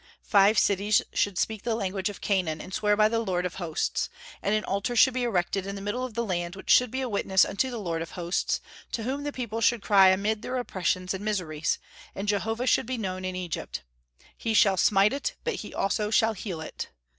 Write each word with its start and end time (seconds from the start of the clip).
Five 0.23 0.57
cities 0.57 1.03
should 1.13 1.37
speak 1.37 1.61
the 1.61 1.75
language 1.75 2.09
of 2.09 2.21
Canaan, 2.21 2.59
and 2.59 2.73
swear 2.73 2.97
by 2.97 3.07
the 3.07 3.19
Lord 3.19 3.45
of 3.45 3.57
Hosts; 3.61 4.09
and 4.41 4.55
an 4.55 4.65
altar 4.65 4.95
should 4.95 5.13
be 5.13 5.21
erected 5.23 5.67
in 5.67 5.75
the 5.75 5.79
middle 5.81 6.03
of 6.03 6.15
the 6.15 6.25
land 6.25 6.55
which 6.55 6.71
should 6.71 6.89
be 6.89 7.01
a 7.01 7.07
witness 7.07 7.45
unto 7.45 7.69
the 7.69 7.77
Lord 7.77 8.01
of 8.01 8.13
Hosts, 8.13 8.61
to 8.93 9.03
whom 9.03 9.21
the 9.21 9.31
people 9.31 9.61
should 9.61 9.83
cry 9.83 10.07
amid 10.07 10.41
their 10.41 10.57
oppressions 10.57 11.13
and 11.13 11.23
miseries; 11.23 11.77
and 12.15 12.27
Jehovah 12.27 12.65
should 12.65 12.87
be 12.87 12.97
known 12.97 13.23
in 13.23 13.35
Egypt. 13.35 13.83
"He 14.35 14.55
shall 14.55 14.75
smite 14.75 15.13
it, 15.13 15.35
but 15.43 15.57
he 15.61 15.71
also 15.71 16.09
shall 16.09 16.33
heal 16.33 16.61
it." 16.61 16.89